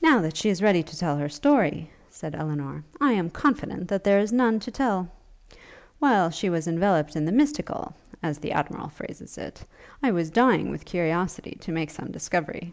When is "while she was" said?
5.98-6.66